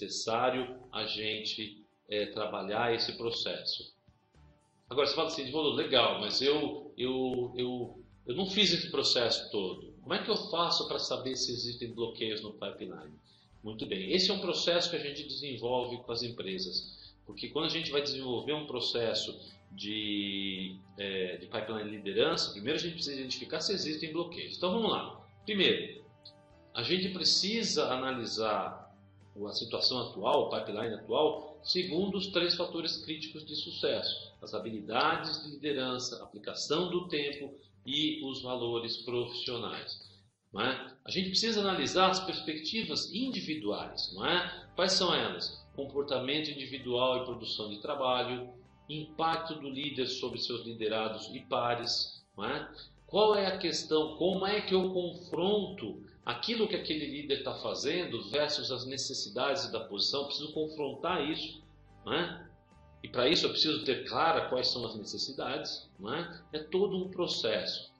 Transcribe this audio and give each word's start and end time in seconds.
necessário 0.00 0.76
a 0.90 1.04
gente 1.04 1.84
é, 2.08 2.26
trabalhar 2.26 2.94
esse 2.94 3.12
processo. 3.16 3.94
Agora 4.88 5.06
você 5.06 5.14
fala 5.14 5.28
assim, 5.28 5.42
Edmundo, 5.42 5.70
legal, 5.70 6.20
mas 6.20 6.40
eu, 6.40 6.92
eu, 6.96 7.52
eu, 7.56 8.04
eu 8.26 8.34
não 8.34 8.46
fiz 8.46 8.72
esse 8.72 8.90
processo 8.90 9.50
todo. 9.50 9.92
Como 10.00 10.14
é 10.14 10.22
que 10.22 10.30
eu 10.30 10.36
faço 10.36 10.88
para 10.88 10.98
saber 10.98 11.36
se 11.36 11.52
existem 11.52 11.92
bloqueios 11.92 12.40
no 12.40 12.52
pipeline? 12.52 13.14
Muito 13.62 13.86
bem, 13.86 14.10
esse 14.12 14.30
é 14.30 14.34
um 14.34 14.40
processo 14.40 14.90
que 14.90 14.96
a 14.96 15.00
gente 15.00 15.22
desenvolve 15.24 15.98
com 15.98 16.10
as 16.10 16.22
empresas. 16.22 17.14
Porque 17.26 17.48
quando 17.48 17.66
a 17.66 17.70
gente 17.70 17.92
vai 17.92 18.02
desenvolver 18.02 18.54
um 18.54 18.66
processo 18.66 19.38
de, 19.70 20.76
é, 20.98 21.36
de 21.36 21.46
pipeline 21.46 21.90
liderança, 21.90 22.50
primeiro 22.50 22.78
a 22.78 22.82
gente 22.82 22.94
precisa 22.94 23.20
identificar 23.20 23.60
se 23.60 23.72
existem 23.72 24.12
bloqueios. 24.12 24.56
Então 24.56 24.72
vamos 24.72 24.90
lá. 24.90 25.24
Primeiro, 25.44 26.02
a 26.74 26.82
gente 26.82 27.10
precisa 27.10 27.92
analisar 27.92 28.79
a 29.46 29.52
situação 29.52 29.98
atual, 30.08 30.46
o 30.46 30.50
pipeline 30.50 30.94
atual, 30.94 31.58
segundo 31.62 32.18
os 32.18 32.28
três 32.28 32.54
fatores 32.54 32.98
críticos 32.98 33.44
de 33.44 33.54
sucesso: 33.56 34.32
as 34.42 34.54
habilidades 34.54 35.42
de 35.42 35.50
liderança, 35.50 36.22
aplicação 36.22 36.90
do 36.90 37.08
tempo 37.08 37.54
e 37.86 38.22
os 38.24 38.42
valores 38.42 38.98
profissionais. 38.98 40.10
Não 40.52 40.60
é? 40.60 40.94
A 41.04 41.10
gente 41.10 41.30
precisa 41.30 41.60
analisar 41.60 42.10
as 42.10 42.20
perspectivas 42.20 43.12
individuais. 43.12 44.12
Não 44.14 44.26
é? 44.26 44.68
Quais 44.74 44.92
são 44.92 45.14
elas? 45.14 45.64
Comportamento 45.76 46.50
individual 46.50 47.22
e 47.22 47.24
produção 47.24 47.70
de 47.70 47.80
trabalho, 47.80 48.52
impacto 48.88 49.54
do 49.54 49.70
líder 49.70 50.06
sobre 50.06 50.40
seus 50.40 50.64
liderados 50.66 51.30
e 51.34 51.40
pares. 51.40 52.20
É? 52.38 52.68
Qual 53.06 53.34
é 53.34 53.46
a 53.46 53.58
questão? 53.58 54.16
Como 54.16 54.46
é 54.46 54.60
que 54.60 54.74
eu 54.74 54.92
confronto 54.92 56.02
aquilo 56.24 56.68
que 56.68 56.76
aquele 56.76 57.06
líder 57.06 57.38
está 57.38 57.54
fazendo 57.54 58.28
versus 58.30 58.70
as 58.70 58.86
necessidades 58.86 59.70
da 59.70 59.80
posição? 59.80 60.22
Eu 60.22 60.26
preciso 60.26 60.52
confrontar 60.52 61.28
isso. 61.28 61.62
É? 62.06 62.50
E 63.02 63.08
para 63.08 63.28
isso 63.28 63.46
eu 63.46 63.50
preciso 63.50 63.84
ter 63.84 64.08
clara 64.08 64.48
quais 64.48 64.68
são 64.68 64.84
as 64.86 64.94
necessidades. 64.96 65.88
É? 66.52 66.58
é 66.58 66.62
todo 66.62 66.96
um 66.96 67.08
processo. 67.08 67.90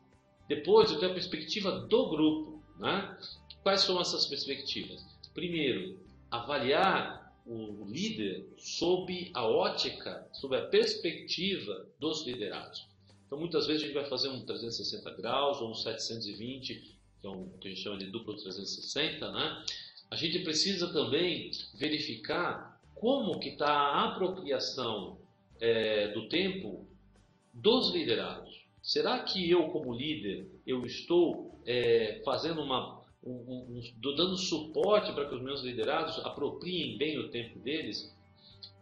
Depois 0.48 0.90
eu 0.90 0.98
tenho 0.98 1.12
a 1.12 1.14
perspectiva 1.14 1.70
do 1.80 2.08
grupo. 2.08 2.62
Quais 3.62 3.82
são 3.82 4.00
essas 4.00 4.26
perspectivas? 4.26 5.04
Primeiro, 5.34 6.00
avaliar 6.30 7.20
o 7.46 7.84
líder 7.86 8.48
sob 8.58 9.30
a 9.34 9.46
ótica, 9.46 10.26
sob 10.32 10.56
a 10.56 10.66
perspectiva 10.66 11.86
dos 11.98 12.24
liderados. 12.26 12.88
Então, 13.26 13.38
muitas 13.38 13.66
vezes 13.66 13.82
a 13.82 13.86
gente 13.86 13.94
vai 13.94 14.08
fazer 14.08 14.28
um 14.28 14.44
360 14.44 15.10
graus 15.12 15.60
ou 15.60 15.70
um 15.70 15.74
720, 15.74 16.96
que 17.20 17.26
é 17.26 17.30
um 17.30 17.48
que 17.58 17.68
a 17.68 17.70
gente 17.70 17.82
chama 17.82 17.98
de 17.98 18.06
duplo 18.06 18.34
360, 18.34 19.30
né? 19.32 19.64
A 20.10 20.16
gente 20.16 20.40
precisa 20.40 20.92
também 20.92 21.50
verificar 21.74 22.80
como 22.94 23.38
que 23.38 23.50
está 23.50 23.70
a 23.70 24.12
apropriação 24.12 25.18
é, 25.60 26.08
do 26.08 26.28
tempo 26.28 26.86
dos 27.52 27.92
liderados. 27.92 28.60
Será 28.82 29.20
que 29.20 29.48
eu, 29.50 29.68
como 29.68 29.92
líder, 29.92 30.50
eu 30.66 30.84
estou 30.84 31.60
é, 31.66 32.20
fazendo 32.24 32.62
uma 32.62 33.00
um, 33.22 33.32
um, 33.32 33.82
dando 34.00 34.36
suporte 34.36 35.12
para 35.12 35.28
que 35.28 35.34
os 35.34 35.42
meus 35.42 35.62
liderados 35.62 36.18
apropriem 36.24 36.96
bem 36.96 37.18
o 37.18 37.28
tempo 37.28 37.58
deles? 37.58 38.14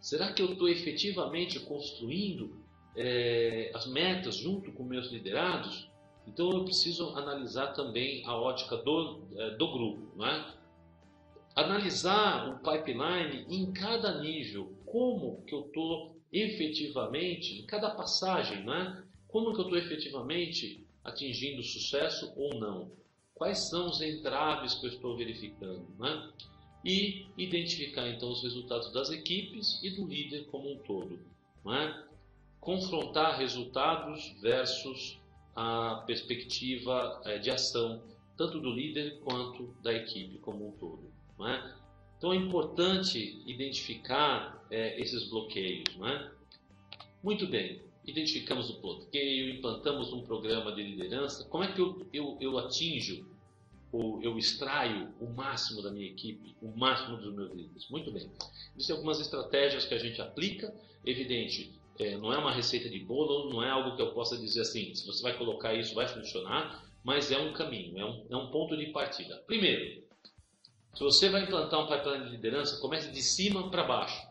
Será 0.01 0.33
que 0.33 0.41
eu 0.41 0.53
estou 0.53 0.69
efetivamente 0.69 1.59
construindo 1.61 2.57
é, 2.97 3.71
as 3.75 3.87
metas 3.87 4.37
junto 4.37 4.73
com 4.73 4.85
meus 4.85 5.11
liderados? 5.11 5.88
Então 6.29 6.51
eu 6.51 6.65
preciso 6.65 7.17
analisar 7.17 7.69
também 7.69 8.25
a 8.27 8.37
ótica 8.37 8.77
do, 8.77 9.23
é, 9.37 9.51
do 9.57 9.73
grupo. 9.73 10.17
Né? 10.17 10.55
Analisar 11.57 12.49
o 12.49 12.59
pipeline 12.59 13.47
em 13.49 13.73
cada 13.73 14.21
nível, 14.21 14.77
como 14.87 15.43
que 15.43 15.55
eu 15.55 15.67
estou 15.67 16.17
efetivamente, 16.33 17.59
em 17.59 17.67
cada 17.67 17.91
passagem, 17.91 18.65
né? 18.65 19.03
como 19.27 19.53
que 19.53 19.61
eu 19.61 19.65
estou 19.65 19.79
efetivamente 19.79 20.87
atingindo 21.03 21.63
sucesso 21.63 22.33
ou 22.37 22.55
não 22.59 22.91
quais 23.39 23.71
são 23.71 23.87
os 23.87 24.03
entraves 24.03 24.75
que 24.75 24.87
eu 24.87 24.91
estou 24.91 25.17
verificando, 25.17 25.87
né? 25.99 26.31
e 26.85 27.27
identificar 27.39 28.09
então 28.09 28.31
os 28.31 28.43
resultados 28.43 28.93
das 28.93 29.11
equipes 29.11 29.81
e 29.83 29.91
do 29.91 30.07
líder 30.07 30.47
como 30.47 30.73
um 30.73 30.79
todo. 30.79 31.21
Né? 31.65 32.05
Confrontar 32.61 33.39
resultados 33.39 34.35
versus 34.41 35.19
a 35.59 36.05
perspectiva 36.07 37.21
é, 37.25 37.37
de 37.39 37.51
ação, 37.51 38.01
tanto 38.37 38.61
do 38.61 38.71
líder 38.71 39.19
quanto 39.25 39.75
da 39.83 39.93
equipe 39.93 40.39
como 40.39 40.69
um 40.69 40.71
todo. 40.71 41.11
Né? 41.37 41.75
Então 42.17 42.33
é 42.33 42.37
importante 42.37 43.43
identificar 43.45 44.65
é, 44.71 45.01
esses 45.01 45.29
bloqueios. 45.29 45.97
Né? 45.97 46.31
Muito 47.25 47.45
bem, 47.49 47.83
identificamos 48.07 48.71
o 48.71 48.81
bloqueio, 48.81 49.53
implantamos 49.53 50.13
um 50.13 50.23
programa 50.23 50.71
de 50.71 50.81
liderança, 50.81 51.45
como 51.49 51.65
é 51.65 51.73
que 51.73 51.81
eu, 51.81 52.07
eu, 52.13 52.39
eu 52.41 52.57
atinjo 52.57 53.27
ou 53.91 54.23
eu 54.23 54.39
extraio 54.39 55.13
o 55.21 55.27
máximo 55.27 55.83
da 55.83 55.91
minha 55.91 56.07
equipe, 56.07 56.55
o 56.63 56.69
máximo 56.69 57.17
dos 57.17 57.35
meus 57.35 57.53
líderes? 57.53 57.89
Muito 57.91 58.13
bem. 58.13 58.31
Existem 58.77 58.95
algumas 58.95 59.19
estratégias 59.19 59.85
que 59.87 59.95
a 59.95 59.99
gente 59.99 60.21
aplica, 60.23 60.73
evidente, 61.05 61.77
é, 61.99 62.17
não 62.17 62.33
é 62.33 62.39
uma 62.39 62.53
receita 62.53 62.89
de 62.89 62.99
bolo, 63.01 63.51
não 63.51 63.63
é 63.63 63.71
algo 63.71 63.97
que 63.97 64.03
eu 64.03 64.13
possa 64.13 64.37
dizer 64.37 64.61
assim, 64.61 64.95
se 64.95 65.07
você 65.07 65.23
vai 65.23 65.37
colocar 65.37 65.75
isso 65.75 65.95
vai 65.95 66.07
funcionar, 66.07 66.85
mas 67.03 67.33
é 67.33 67.39
um 67.39 67.53
caminho, 67.53 67.99
é 67.99 68.05
um, 68.05 68.27
é 68.31 68.37
um 68.37 68.51
ponto 68.51 68.77
de 68.77 68.87
partida. 68.87 69.37
Primeiro, 69.47 70.03
se 70.95 71.03
você 71.03 71.29
vai 71.29 71.43
implantar 71.43 71.81
um 71.81 71.87
pipeline 71.87 72.25
de 72.25 72.31
liderança, 72.31 72.81
comece 72.81 73.11
de 73.11 73.23
cima 73.23 73.71
para 73.71 73.85
baixo. 73.85 74.27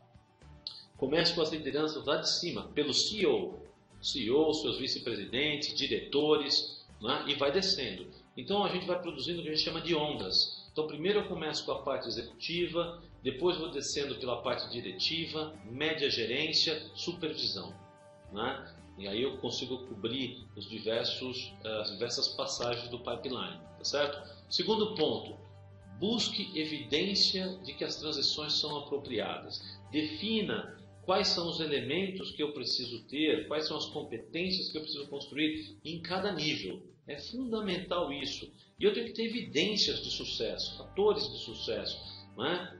Comece 0.97 1.33
com 1.33 1.41
as 1.41 1.51
lideranças 1.51 2.05
lá 2.05 2.17
de 2.17 2.29
cima, 2.29 2.63
pelo 2.73 2.93
CEO, 2.93 3.59
CEO, 4.01 4.53
seus 4.53 4.77
vice-presidentes, 4.77 5.75
diretores, 5.75 6.85
né? 7.01 7.23
e 7.27 7.35
vai 7.35 7.51
descendo. 7.51 8.07
Então 8.35 8.63
a 8.63 8.69
gente 8.69 8.85
vai 8.85 8.99
produzindo 8.99 9.39
o 9.39 9.43
que 9.43 9.49
a 9.49 9.53
gente 9.53 9.63
chama 9.63 9.81
de 9.81 9.95
ondas. 9.95 10.67
Então 10.71 10.87
primeiro 10.87 11.19
eu 11.19 11.27
começo 11.27 11.65
com 11.65 11.71
a 11.71 11.81
parte 11.81 12.07
executiva, 12.07 13.01
depois 13.29 13.57
vou 13.57 13.69
descendo 13.69 14.15
pela 14.15 14.41
parte 14.41 14.71
diretiva, 14.71 15.53
média 15.65 16.09
gerência, 16.09 16.81
supervisão. 16.95 17.75
Né? 18.31 18.73
E 18.97 19.05
aí 19.05 19.21
eu 19.21 19.37
consigo 19.39 19.85
cobrir 19.85 20.45
os 20.55 20.69
diversos, 20.69 21.53
as 21.81 21.91
diversas 21.91 22.29
passagens 22.29 22.87
do 22.87 22.99
pipeline. 22.99 23.59
Tá 23.77 23.83
certo? 23.83 24.33
Segundo 24.49 24.95
ponto, 24.95 25.37
busque 25.99 26.57
evidência 26.57 27.59
de 27.65 27.73
que 27.73 27.83
as 27.83 27.97
transições 27.97 28.53
são 28.53 28.77
apropriadas. 28.77 29.61
Defina 29.91 30.81
quais 31.03 31.27
são 31.27 31.49
os 31.49 31.59
elementos 31.59 32.31
que 32.31 32.41
eu 32.41 32.53
preciso 32.53 33.03
ter, 33.09 33.45
quais 33.49 33.67
são 33.67 33.75
as 33.75 33.87
competências 33.87 34.69
que 34.69 34.77
eu 34.77 34.83
preciso 34.83 35.05
construir 35.09 35.77
em 35.83 36.01
cada 36.01 36.31
nível. 36.31 36.81
É 37.05 37.17
fundamental 37.17 38.09
isso. 38.13 38.49
E 38.79 38.85
eu 38.85 38.93
tenho 38.93 39.07
que 39.07 39.13
ter 39.13 39.25
evidências 39.25 40.01
de 40.01 40.11
sucesso, 40.11 40.77
fatores 40.77 41.29
de 41.29 41.39
sucesso. 41.39 41.99
Não 42.37 42.45
é? 42.45 42.79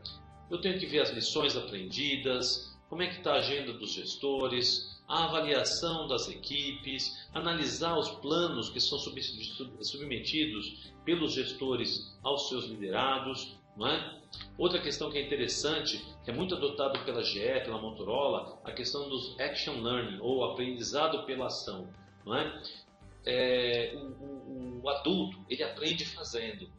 Eu 0.50 0.59
tenho 0.59 0.80
que 0.80 0.85
ver 0.85 1.02
as 1.02 1.12
lições 1.12 1.56
aprendidas, 1.56 2.78
como 2.90 3.02
é 3.02 3.08
que 3.08 3.18
está 3.18 3.34
a 3.34 3.38
agenda 3.38 3.74
dos 3.74 3.91
gestores, 3.91 4.97
a 5.08 5.25
avaliação 5.25 6.08
das 6.08 6.30
equipes, 6.30 7.28
analisar 7.34 7.97
os 7.97 8.09
planos 8.09 8.69
que 8.69 8.80
são 8.80 8.97
submetidos 9.00 10.91
pelos 11.03 11.34
gestores 11.34 12.18
aos 12.24 12.50
seus 12.50 12.66
liderados. 12.66 13.56
Não 13.75 13.88
é? 13.88 14.19
Outra 14.57 14.81
questão 14.81 15.12
que 15.12 15.18
é 15.18 15.25
interessante, 15.25 16.04
que 16.24 16.31
é 16.31 16.33
muito 16.33 16.56
adotado 16.56 17.00
pela 17.06 17.24
GE, 17.24 17.62
pela 17.63 17.80
Motorola, 17.80 18.60
a 18.63 18.72
questão 18.72 19.07
dos 19.07 19.39
action 19.39 19.81
learning, 19.81 20.18
ou 20.19 20.44
aprendizado 20.44 21.25
pela 21.25 21.45
ação. 21.45 21.88
Não 22.25 22.36
é? 22.36 22.62
é, 23.27 23.94
o, 23.94 24.06
o, 24.24 24.81
o, 24.83 24.89
adulto 24.89 25.38
ele 25.50 25.62
aprende 25.62 26.06
fazendo. 26.06 26.69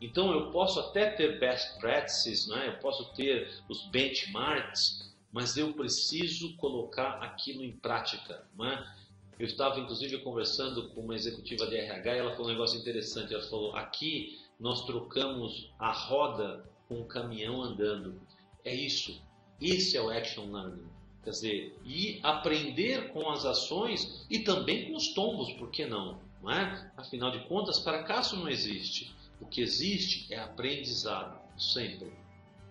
Então 0.00 0.32
eu 0.32 0.50
posso 0.50 0.78
até 0.78 1.10
ter 1.10 1.40
best 1.40 1.78
practices, 1.80 2.46
né? 2.46 2.68
eu 2.68 2.78
posso 2.78 3.12
ter 3.14 3.50
os 3.68 3.86
benchmarks, 3.86 5.12
mas 5.32 5.56
eu 5.56 5.72
preciso 5.72 6.56
colocar 6.56 7.22
aquilo 7.22 7.64
em 7.64 7.72
prática. 7.72 8.44
Né? 8.56 8.94
Eu 9.38 9.46
estava 9.46 9.78
inclusive 9.80 10.18
conversando 10.18 10.88
com 10.90 11.00
uma 11.00 11.14
executiva 11.14 11.66
de 11.66 11.76
RH 11.76 12.14
e 12.14 12.18
ela 12.18 12.30
falou 12.32 12.46
um 12.46 12.52
negócio 12.52 12.78
interessante. 12.78 13.34
Ela 13.34 13.42
falou: 13.44 13.74
aqui 13.74 14.38
nós 14.58 14.84
trocamos 14.86 15.70
a 15.78 15.92
roda 15.92 16.64
com 16.88 17.00
o 17.00 17.04
caminhão 17.04 17.62
andando. 17.62 18.20
É 18.64 18.74
isso. 18.74 19.20
Esse 19.60 19.96
é 19.96 20.00
o 20.00 20.10
action 20.10 20.52
learning. 20.52 20.86
Quer 21.22 21.30
dizer, 21.30 21.78
e 21.84 22.20
aprender 22.22 23.12
com 23.12 23.28
as 23.28 23.44
ações 23.44 24.24
e 24.30 24.38
também 24.40 24.88
com 24.88 24.96
os 24.96 25.08
tombos, 25.08 25.52
por 25.54 25.70
que 25.70 25.84
não? 25.84 26.20
não 26.42 26.50
é? 26.50 26.90
Afinal 26.96 27.30
de 27.30 27.40
contas, 27.46 27.80
fracasso 27.80 28.36
não 28.36 28.48
existe. 28.48 29.14
O 29.40 29.46
que 29.46 29.60
existe 29.60 30.32
é 30.32 30.38
aprendizado, 30.38 31.38
sempre. 31.56 32.12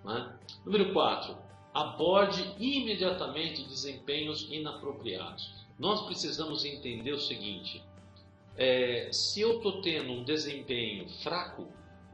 É? 0.06 0.34
Número 0.66 0.94
4. 0.94 1.38
Aborde 1.74 2.44
imediatamente 2.60 3.64
desempenhos 3.64 4.48
inapropriados. 4.50 5.54
Nós 5.78 6.02
precisamos 6.06 6.66
entender 6.66 7.12
o 7.12 7.20
seguinte: 7.20 7.84
é, 8.56 9.10
se 9.12 9.42
eu 9.42 9.58
estou 9.58 9.82
tendo 9.82 10.12
um 10.12 10.24
desempenho 10.24 11.08
fraco, 11.22 11.68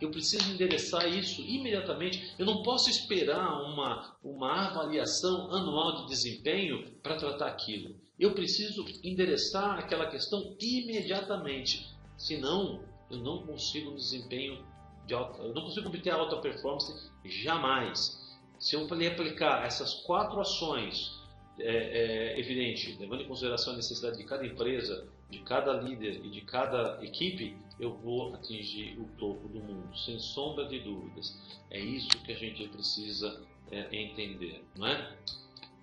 Eu 0.04 0.12
preciso 0.12 0.52
endereçar 0.52 1.08
isso 1.08 1.42
imediatamente. 1.42 2.34
Eu 2.38 2.46
não 2.46 2.62
posso 2.62 2.90
esperar 2.90 3.62
uma, 3.64 4.18
uma 4.22 4.68
avaliação 4.68 5.50
anual 5.50 6.02
de 6.02 6.08
desempenho 6.08 6.92
para 7.02 7.16
tratar 7.16 7.48
aquilo. 7.48 7.96
Eu 8.20 8.34
preciso 8.34 8.86
endereçar 9.02 9.80
aquela 9.80 10.08
questão 10.08 10.58
imediatamente. 10.60 11.88
Senão, 12.18 12.84
eu 13.14 13.20
não 13.20 13.46
consigo 13.46 13.92
um 13.92 13.96
desempenho 13.96 14.66
de 15.06 15.14
alta, 15.14 15.42
eu 15.42 15.54
não 15.54 15.64
consigo 15.64 15.88
obter 15.88 16.12
alta 16.12 16.38
performance 16.38 17.12
jamais. 17.26 18.22
Se 18.60 18.76
eu 18.76 18.86
aplicar 18.86 19.66
essas 19.66 19.94
quatro 20.06 20.40
ações 20.40 21.12
é, 21.60 22.34
é, 22.34 22.40
evidente, 22.40 22.98
levando 23.00 23.22
em 23.22 23.28
consideração 23.28 23.74
a 23.74 23.76
necessidade 23.76 24.18
de 24.18 24.24
cada 24.24 24.46
empresa, 24.46 25.08
de 25.30 25.40
cada 25.40 25.74
líder 25.74 26.26
e 26.26 26.30
de 26.30 26.42
cada 26.42 27.04
equipe, 27.04 27.58
eu 27.80 27.94
vou 27.98 28.34
atingir 28.34 28.98
o 29.00 29.06
topo 29.18 29.48
do 29.48 29.60
mundo, 29.60 29.96
sem 29.98 30.18
sombra 30.20 30.66
de 30.66 30.80
dúvidas. 30.80 31.38
É 31.70 31.80
isso 31.80 32.10
que 32.24 32.32
a 32.32 32.36
gente 32.36 32.68
precisa 32.70 33.42
é, 33.72 33.96
entender, 33.96 34.64
não 34.78 34.88
é? 34.88 35.18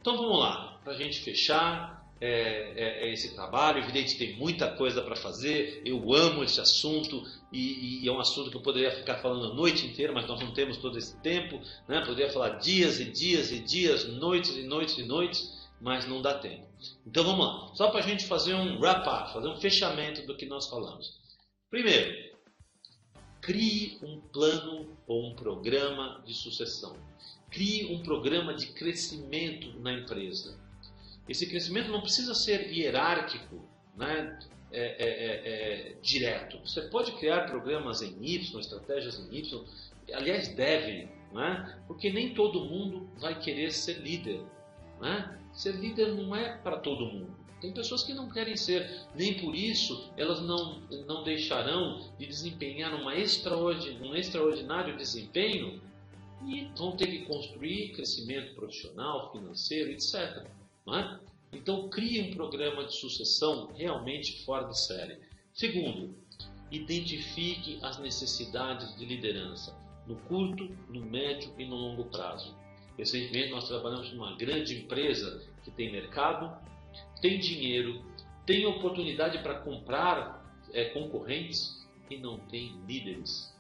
Então 0.01 0.17
vamos 0.17 0.39
lá, 0.39 0.81
para 0.83 0.95
a 0.95 0.97
gente 0.97 1.21
fechar 1.21 2.00
é, 2.21 2.73
é, 2.77 3.09
é, 3.09 3.13
esse 3.13 3.35
trabalho. 3.35 3.79
Evidente, 3.79 4.19
tem 4.19 4.37
muita 4.37 4.71
coisa 4.73 5.03
para 5.03 5.17
fazer. 5.17 5.83
Eu 5.85 6.13
amo 6.13 6.45
esse 6.45 6.61
assunto 6.61 7.25
e, 7.53 8.05
e, 8.05 8.09
é 8.09 8.13
um 8.13 8.21
assunto 8.21 8.51
que 8.51 8.57
eu 8.57 8.63
poderia 8.63 8.91
ficar 8.93 9.17
falando 9.17 9.53
a 9.53 9.55
noite 9.55 9.87
inteira, 9.87 10.13
mas 10.13 10.27
nós 10.27 10.41
não 10.41 10.53
temos 10.53 10.77
todo 10.77 10.99
esse 10.99 11.17
tempo. 11.21 11.61
Né? 11.89 12.01
Poderia 12.05 12.31
falar 12.31 12.59
dias 12.59 13.01
e 13.01 13.07
dias 13.07 13.51
e 13.51 13.59
dias, 13.59 14.05
noites 14.07 14.57
e 14.57 14.63
noites 14.63 14.99
e 14.99 15.03
noites 15.03 15.61
mas 15.81 16.07
não 16.07 16.21
dá 16.21 16.39
tempo. 16.39 16.67
Então 17.07 17.25
vamos 17.25 17.47
lá, 17.47 17.75
só 17.75 17.91
para 17.91 18.01
a 18.01 18.03
gente 18.03 18.27
fazer 18.27 18.55
um 18.55 18.79
wrap-up, 18.79 19.33
fazer 19.33 19.49
um 19.49 19.57
fechamento 19.57 20.27
do 20.27 20.37
que 20.37 20.45
nós 20.45 20.69
falamos. 20.69 21.19
Primeiro, 21.71 22.31
crie 23.41 23.99
um 24.03 24.21
plano 24.21 24.97
ou 25.07 25.31
um 25.31 25.35
programa 25.35 26.23
de 26.27 26.35
sucessão. 26.35 26.97
Crie 27.51 27.87
um 27.87 28.03
programa 28.03 28.55
de 28.55 28.67
crescimento 28.69 29.73
na 29.81 29.93
empresa. 29.93 30.60
Esse 31.31 31.47
crescimento 31.47 31.93
não 31.93 32.01
precisa 32.01 32.35
ser 32.35 32.73
hierárquico, 32.73 33.65
né? 33.97 34.37
É, 34.73 34.81
é, 34.81 35.09
é, 35.09 35.93
é 35.93 35.97
direto. 36.03 36.59
Você 36.67 36.83
pode 36.83 37.13
criar 37.13 37.47
programas 37.47 38.03
em 38.03 38.17
Y, 38.21 38.59
estratégias 38.59 39.19
em 39.21 39.37
Y, 39.37 39.65
aliás, 40.13 40.49
deve, 40.49 41.09
né? 41.33 41.79
porque 41.87 42.11
nem 42.11 42.35
todo 42.35 42.65
mundo 42.65 43.09
vai 43.17 43.39
querer 43.39 43.71
ser 43.71 44.01
líder. 44.01 44.43
Né? 45.01 45.39
Ser 45.53 45.77
líder 45.77 46.15
não 46.15 46.35
é 46.35 46.57
para 46.59 46.79
todo 46.79 47.07
mundo. 47.07 47.37
Tem 47.61 47.73
pessoas 47.73 48.03
que 48.03 48.15
não 48.15 48.29
querem 48.29 48.57
ser, 48.57 48.91
nem 49.15 49.35
por 49.41 49.55
isso 49.55 50.13
elas 50.17 50.41
não, 50.41 50.81
não 51.07 51.23
deixarão 51.23 52.13
de 52.19 52.27
desempenhar 52.27 52.93
uma 52.95 53.17
extraordin, 53.17 54.01
um 54.03 54.17
extraordinário 54.17 54.97
desempenho 54.97 55.81
e 56.47 56.71
vão 56.77 56.97
ter 56.97 57.07
que 57.07 57.27
construir 57.27 57.93
crescimento 57.93 58.55
profissional, 58.55 59.31
financeiro, 59.33 59.91
etc. 59.91 60.47
É? 60.97 61.21
Então, 61.53 61.89
crie 61.89 62.23
um 62.23 62.35
programa 62.35 62.85
de 62.85 62.95
sucessão 62.95 63.73
realmente 63.75 64.45
fora 64.45 64.69
de 64.69 64.79
série. 64.79 65.19
Segundo, 65.53 66.15
identifique 66.71 67.79
as 67.83 67.99
necessidades 67.99 68.97
de 68.97 69.05
liderança 69.05 69.77
no 70.07 70.17
curto, 70.17 70.71
no 70.89 71.01
médio 71.01 71.53
e 71.59 71.65
no 71.65 71.77
longo 71.77 72.05
prazo. 72.05 72.57
Recentemente 72.97 73.51
nós 73.51 73.69
trabalhamos 73.69 74.13
numa 74.13 74.37
grande 74.37 74.77
empresa 74.77 75.43
que 75.65 75.71
tem 75.71 75.91
mercado, 75.91 76.57
tem 77.21 77.39
dinheiro, 77.39 78.05
tem 78.47 78.67
oportunidade 78.67 79.39
para 79.39 79.61
comprar 79.61 80.45
é, 80.73 80.87
concorrentes 80.87 81.87
e 82.09 82.17
não 82.17 82.39
tem 82.39 82.77
líderes 82.87 83.55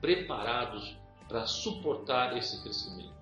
preparados 0.00 0.96
para 1.28 1.46
suportar 1.46 2.36
esse 2.36 2.62
crescimento. 2.62 3.14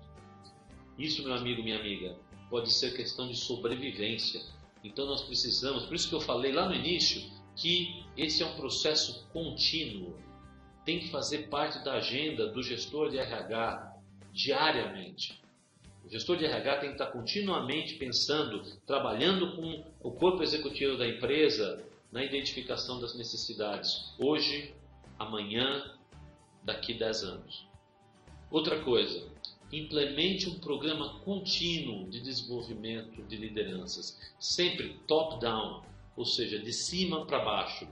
Isso, 0.97 1.23
meu 1.23 1.33
amigo, 1.33 1.61
minha 1.61 1.79
amiga, 1.79 2.17
pode 2.49 2.71
ser 2.71 2.95
questão 2.95 3.27
de 3.27 3.35
sobrevivência. 3.35 4.41
Então 4.83 5.05
nós 5.05 5.21
precisamos, 5.21 5.85
por 5.85 5.95
isso 5.95 6.09
que 6.09 6.15
eu 6.15 6.21
falei 6.21 6.51
lá 6.51 6.67
no 6.67 6.75
início, 6.75 7.21
que 7.55 8.05
esse 8.17 8.41
é 8.41 8.45
um 8.45 8.55
processo 8.55 9.27
contínuo. 9.33 10.15
Tem 10.85 10.99
que 10.99 11.09
fazer 11.09 11.49
parte 11.49 11.83
da 11.83 11.93
agenda 11.93 12.47
do 12.47 12.63
gestor 12.63 13.09
de 13.09 13.17
RH 13.17 13.97
diariamente. 14.31 15.39
O 16.05 16.09
gestor 16.09 16.37
de 16.37 16.45
RH 16.45 16.77
tem 16.77 16.89
que 16.89 16.95
estar 16.95 17.07
continuamente 17.07 17.95
pensando, 17.95 18.63
trabalhando 18.87 19.55
com 19.55 19.83
o 20.01 20.11
corpo 20.11 20.41
executivo 20.41 20.97
da 20.97 21.07
empresa 21.07 21.85
na 22.11 22.23
identificação 22.23 22.99
das 22.99 23.15
necessidades, 23.15 24.15
hoje, 24.17 24.73
amanhã, 25.19 25.95
daqui 26.63 26.93
10 26.93 27.23
anos. 27.23 27.67
Outra 28.49 28.81
coisa, 28.81 29.27
implemente 29.71 30.49
um 30.49 30.59
programa 30.59 31.19
contínuo 31.19 32.09
de 32.09 32.19
desenvolvimento 32.19 33.21
de 33.23 33.37
lideranças, 33.37 34.19
sempre 34.39 34.99
top-down, 35.07 35.83
ou 36.15 36.25
seja, 36.25 36.59
de 36.59 36.73
cima 36.73 37.25
para 37.25 37.43
baixo. 37.43 37.87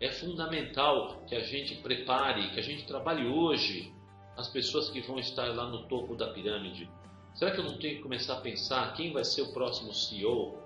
É 0.00 0.10
fundamental 0.10 1.22
que 1.26 1.34
a 1.34 1.40
gente 1.40 1.74
prepare, 1.76 2.50
que 2.50 2.60
a 2.60 2.62
gente 2.62 2.84
trabalhe 2.84 3.26
hoje 3.26 3.92
as 4.36 4.48
pessoas 4.48 4.90
que 4.90 5.00
vão 5.00 5.18
estar 5.18 5.54
lá 5.54 5.68
no 5.68 5.84
topo 5.84 6.14
da 6.14 6.28
pirâmide, 6.28 6.86
Será 7.36 7.50
que 7.50 7.60
eu 7.60 7.64
não 7.64 7.76
tenho 7.76 7.96
que 7.96 8.02
começar 8.02 8.32
a 8.32 8.40
pensar 8.40 8.94
quem 8.94 9.12
vai 9.12 9.22
ser 9.22 9.42
o 9.42 9.52
próximo 9.52 9.92
CEO? 9.92 10.58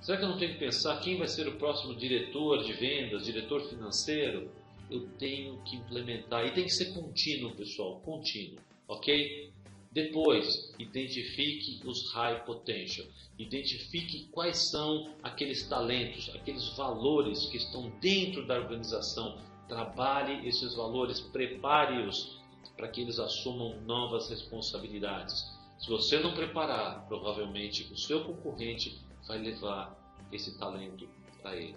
Será 0.00 0.16
que 0.16 0.24
eu 0.24 0.28
não 0.30 0.38
tenho 0.38 0.54
que 0.54 0.58
pensar 0.58 0.98
quem 1.00 1.18
vai 1.18 1.28
ser 1.28 1.46
o 1.46 1.58
próximo 1.58 1.94
diretor 1.94 2.64
de 2.64 2.72
vendas, 2.72 3.26
diretor 3.26 3.60
financeiro? 3.68 4.50
Eu 4.90 5.06
tenho 5.18 5.58
que 5.64 5.76
implementar. 5.76 6.46
E 6.46 6.52
tem 6.52 6.64
que 6.64 6.70
ser 6.70 6.94
contínuo, 6.94 7.54
pessoal, 7.54 8.00
contínuo, 8.00 8.58
ok? 8.88 9.52
Depois, 9.92 10.72
identifique 10.78 11.86
os 11.86 12.10
high 12.12 12.44
potential. 12.46 13.06
Identifique 13.38 14.26
quais 14.32 14.56
são 14.56 15.14
aqueles 15.22 15.68
talentos, 15.68 16.30
aqueles 16.34 16.66
valores 16.76 17.46
que 17.46 17.58
estão 17.58 17.90
dentro 18.00 18.46
da 18.46 18.58
organização. 18.58 19.38
Trabalhe 19.68 20.48
esses 20.48 20.74
valores, 20.74 21.20
prepare-os 21.20 22.40
para 22.74 22.88
que 22.88 23.02
eles 23.02 23.18
assumam 23.18 23.80
novas 23.82 24.30
responsabilidades. 24.30 25.44
Se 25.78 25.88
você 25.88 26.18
não 26.18 26.32
preparar, 26.32 27.06
provavelmente 27.06 27.82
o 27.92 27.96
seu 27.96 28.24
concorrente 28.24 28.98
vai 29.28 29.38
levar 29.38 29.94
esse 30.32 30.58
talento 30.58 31.06
para 31.42 31.54
ele. 31.56 31.76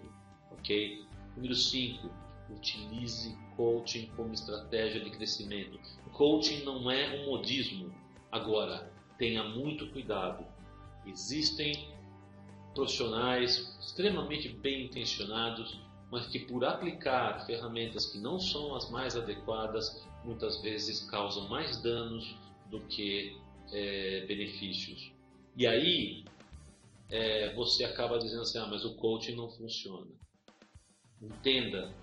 Ok? 0.52 1.04
Número 1.36 1.54
5. 1.54 2.10
Utilize 2.50 3.36
coaching 3.58 4.10
como 4.16 4.34
estratégia 4.34 5.04
de 5.04 5.10
crescimento. 5.10 5.78
Coaching 6.14 6.64
não 6.64 6.90
é 6.90 7.20
um 7.20 7.26
modismo. 7.26 7.92
Agora, 8.36 8.92
tenha 9.18 9.46
muito 9.46 9.88
cuidado. 9.94 10.46
Existem 11.08 11.88
profissionais 12.74 13.78
extremamente 13.80 14.50
bem 14.50 14.88
intencionados, 14.88 15.80
mas 16.12 16.28
que 16.28 16.40
por 16.40 16.66
aplicar 16.66 17.46
ferramentas 17.46 18.08
que 18.08 18.18
não 18.18 18.38
são 18.38 18.76
as 18.76 18.92
mais 18.92 19.16
adequadas, 19.16 20.06
muitas 20.26 20.62
vezes 20.62 21.10
causam 21.10 21.48
mais 21.48 21.82
danos 21.82 22.36
do 22.70 22.82
que 22.82 23.38
é, 23.72 24.26
benefícios. 24.28 25.14
E 25.56 25.66
aí 25.66 26.26
é, 27.10 27.54
você 27.54 27.86
acaba 27.86 28.20
dizendo 28.20 28.42
assim, 28.42 28.58
ah, 28.58 28.68
mas 28.70 28.84
o 28.84 28.96
coaching 28.96 29.36
não 29.36 29.50
funciona. 29.50 30.12
Entenda, 31.22 31.96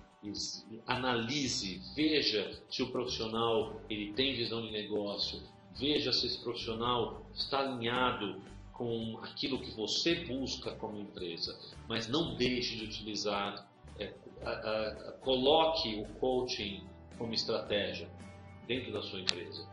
analise, 0.87 1.79
veja 1.95 2.59
se 2.71 2.81
o 2.81 2.91
profissional 2.91 3.79
ele 3.87 4.13
tem 4.13 4.33
visão 4.35 4.65
de 4.65 4.71
negócio, 4.71 5.53
veja 5.77 6.11
se 6.11 6.27
esse 6.27 6.39
profissional 6.39 7.25
está 7.33 7.59
alinhado 7.59 8.41
com 8.73 9.19
aquilo 9.23 9.59
que 9.59 9.71
você 9.71 10.25
busca 10.25 10.71
como 10.71 10.99
empresa, 10.99 11.57
mas 11.87 12.07
não 12.07 12.35
deixe 12.35 12.75
de 12.75 12.85
utilizar, 12.85 13.67
é, 13.99 14.13
a, 14.43 14.51
a, 14.51 15.11
coloque 15.21 15.95
o 15.95 16.05
coaching 16.19 16.83
como 17.17 17.33
estratégia 17.33 18.09
dentro 18.67 18.91
da 18.91 19.01
sua 19.01 19.19
empresa. 19.19 19.67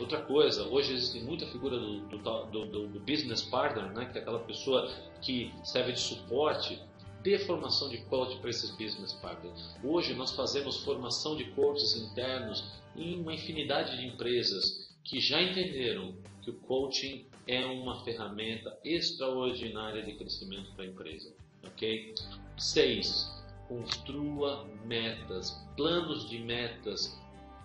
Outra 0.00 0.22
coisa, 0.22 0.64
hoje 0.64 0.94
existe 0.94 1.20
muita 1.20 1.46
figura 1.48 1.78
do, 1.78 2.00
do, 2.06 2.46
do, 2.46 2.88
do 2.88 3.00
business 3.00 3.42
partner, 3.42 3.92
né, 3.92 4.06
que 4.06 4.16
é 4.16 4.22
aquela 4.22 4.38
pessoa 4.40 4.90
que 5.20 5.52
serve 5.62 5.92
de 5.92 6.00
suporte, 6.00 6.80
dê 7.22 7.38
formação 7.38 7.90
de 7.90 7.98
coach 8.04 8.36
para 8.38 8.48
esses 8.48 8.70
business 8.70 9.12
partners. 9.12 9.76
Hoje 9.84 10.14
nós 10.14 10.30
fazemos 10.32 10.82
formação 10.82 11.36
de 11.36 11.44
coaches 11.52 11.94
internos 11.96 12.64
em 12.96 13.20
uma 13.20 13.34
infinidade 13.34 13.98
de 13.98 14.06
empresas 14.06 14.89
que 15.04 15.20
já 15.20 15.42
entenderam 15.42 16.14
que 16.42 16.50
o 16.50 16.54
coaching 16.54 17.26
é 17.46 17.64
uma 17.64 18.02
ferramenta 18.04 18.78
extraordinária 18.84 20.02
de 20.02 20.14
crescimento 20.14 20.72
para 20.74 20.84
a 20.84 20.88
empresa. 20.88 21.34
Ok? 21.64 22.14
6. 22.56 23.42
Construa 23.68 24.66
metas, 24.84 25.50
planos 25.76 26.28
de 26.28 26.38
metas 26.38 27.18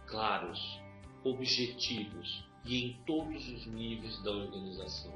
claros 0.07 0.79
objetivos 1.23 2.43
e 2.65 2.85
em 2.85 2.93
todos 3.05 3.47
os 3.49 3.65
níveis 3.67 4.21
da 4.23 4.31
organização. 4.31 5.13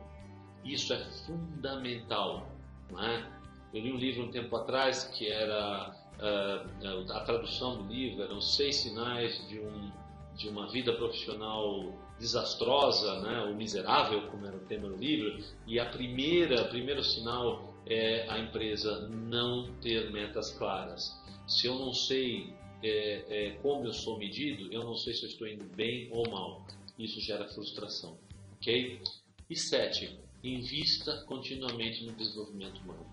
Isso 0.63 0.93
é 0.93 0.99
fundamental. 1.25 2.47
Não 2.91 3.03
é? 3.03 3.27
Eu 3.73 3.81
li 3.81 3.91
um 3.91 3.97
livro 3.97 4.23
um 4.23 4.31
tempo 4.31 4.55
atrás 4.55 5.03
que 5.05 5.27
era 5.27 5.95
uh, 6.19 7.11
a 7.11 7.19
tradução 7.21 7.83
do 7.83 7.93
livro 7.93 8.23
eram 8.23 8.41
seis 8.41 8.77
sinais 8.77 9.47
de, 9.47 9.59
um, 9.59 9.91
de 10.35 10.49
uma 10.49 10.67
vida 10.67 10.93
profissional 10.93 11.93
desastrosa, 12.19 13.21
né, 13.21 13.43
ou 13.43 13.55
miserável, 13.55 14.27
como 14.29 14.45
era 14.45 14.55
o 14.55 14.59
tema 14.61 14.89
do 14.89 14.97
livro, 14.97 15.43
e 15.65 15.79
a 15.79 15.85
primeira, 15.85 16.65
primeiro 16.65 17.03
sinal 17.03 17.73
é 17.85 18.29
a 18.29 18.37
empresa 18.37 19.07
não 19.07 19.73
ter 19.81 20.11
metas 20.11 20.51
claras. 20.51 21.17
Se 21.47 21.65
eu 21.65 21.75
não 21.75 21.93
sei 21.93 22.53
é, 22.83 23.23
é, 23.29 23.51
como 23.61 23.85
eu 23.85 23.93
sou 23.93 24.17
medido, 24.17 24.71
eu 24.71 24.83
não 24.83 24.95
sei 24.95 25.13
se 25.13 25.23
eu 25.23 25.29
estou 25.29 25.47
indo 25.47 25.65
bem 25.75 26.09
ou 26.11 26.29
mal. 26.29 26.65
Isso 26.97 27.19
gera 27.21 27.47
frustração, 27.47 28.17
ok? 28.57 29.01
E 29.49 29.55
sete, 29.55 30.19
invista 30.43 31.23
continuamente 31.25 32.05
no 32.05 32.13
desenvolvimento 32.13 32.79
humano. 32.81 33.05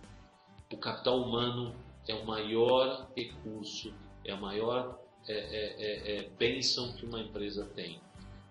O 0.73 0.77
capital 0.77 1.23
humano 1.23 1.75
é 2.07 2.15
o 2.15 2.27
maior 2.27 3.11
recurso, 3.17 3.95
é 4.25 4.33
a 4.33 4.37
maior 4.37 5.01
é, 5.29 5.33
é, 5.33 5.77
é, 5.79 6.17
é 6.17 6.29
bênção 6.31 6.93
que 6.93 7.05
uma 7.05 7.21
empresa 7.21 7.65
tem. 7.75 8.01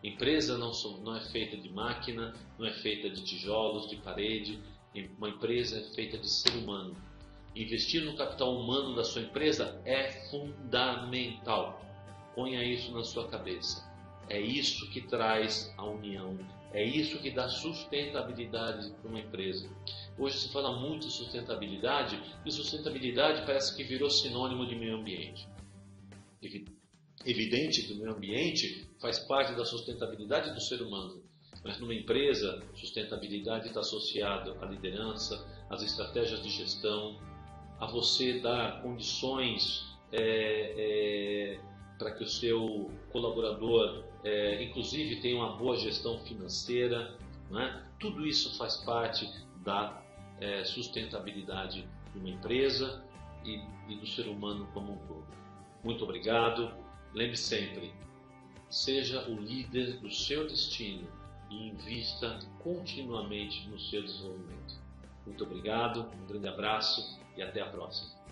Empresa 0.05 0.55
não, 0.55 0.71
não 1.03 1.15
é 1.15 1.19
feita 1.19 1.57
de 1.57 1.67
máquina, 1.73 2.35
não 2.59 2.67
é 2.67 2.73
feita 2.73 3.09
de 3.09 3.23
tijolos, 3.23 3.89
de 3.89 3.95
parede. 3.95 4.59
Uma 5.17 5.29
empresa 5.29 5.79
é 5.79 5.95
feita 5.95 6.15
de 6.15 6.29
ser 6.29 6.51
humano. 6.51 6.95
Investir 7.55 8.03
no 8.05 8.15
capital 8.15 8.55
humano 8.55 8.95
da 8.95 9.03
sua 9.03 9.23
empresa 9.23 9.81
é 9.83 10.11
fundamental. 10.29 11.83
Ponha 12.35 12.63
isso 12.63 12.91
na 12.91 13.03
sua 13.03 13.27
cabeça. 13.27 13.83
É 14.29 14.39
isso 14.39 14.87
que 14.91 15.01
traz 15.01 15.73
a 15.75 15.85
união, 15.85 16.37
é 16.71 16.83
isso 16.83 17.19
que 17.19 17.31
dá 17.31 17.49
sustentabilidade 17.49 18.91
para 19.01 19.09
uma 19.09 19.19
empresa. 19.19 19.67
Hoje 20.19 20.37
se 20.37 20.51
fala 20.51 20.79
muito 20.79 21.07
de 21.07 21.13
sustentabilidade 21.13 22.21
e 22.45 22.51
sustentabilidade 22.51 23.43
parece 23.43 23.75
que 23.75 23.83
virou 23.83 24.09
sinônimo 24.09 24.67
de 24.67 24.75
meio 24.75 24.97
ambiente. 24.97 25.47
O 27.23 27.97
meio 27.97 28.11
ambiente 28.11 28.87
faz 28.99 29.19
parte 29.19 29.53
da 29.53 29.65
sustentabilidade 29.65 30.53
do 30.53 30.61
ser 30.61 30.81
humano, 30.81 31.23
mas 31.63 31.79
numa 31.79 31.93
empresa, 31.93 32.61
sustentabilidade 32.75 33.67
está 33.67 33.79
associada 33.79 34.55
à 34.61 34.65
liderança, 34.65 35.45
às 35.69 35.81
estratégias 35.81 36.43
de 36.43 36.49
gestão, 36.49 37.17
a 37.79 37.87
você 37.87 38.39
dar 38.39 38.81
condições 38.81 39.83
é, 40.11 40.73
é, 40.77 41.59
para 41.97 42.11
que 42.11 42.23
o 42.23 42.27
seu 42.27 42.91
colaborador, 43.11 44.03
é, 44.23 44.63
inclusive, 44.63 45.21
tenha 45.21 45.37
uma 45.37 45.55
boa 45.57 45.75
gestão 45.75 46.19
financeira. 46.19 47.17
É? 47.53 47.81
Tudo 47.99 48.25
isso 48.25 48.57
faz 48.57 48.77
parte 48.77 49.29
da 49.63 50.01
é, 50.39 50.63
sustentabilidade 50.63 51.87
de 52.13 52.19
uma 52.19 52.29
empresa 52.29 53.03
e, 53.43 53.59
e 53.87 53.95
do 53.95 54.05
ser 54.07 54.27
humano 54.27 54.67
como 54.73 54.93
um 54.93 54.97
todo. 55.07 55.25
Muito 55.83 56.03
obrigado. 56.03 56.71
Lembre 57.15 57.37
sempre, 57.37 57.93
seja 58.69 59.25
o 59.29 59.39
líder 59.39 60.01
do 60.01 60.11
seu 60.11 60.45
destino 60.45 61.07
e 61.49 61.69
invista 61.69 62.37
continuamente 62.59 63.65
no 63.69 63.79
seu 63.79 64.03
desenvolvimento. 64.03 64.75
Muito 65.25 65.45
obrigado, 65.45 66.11
um 66.13 66.27
grande 66.27 66.49
abraço 66.49 67.17
e 67.37 67.41
até 67.41 67.61
a 67.61 67.67
próxima. 67.67 68.24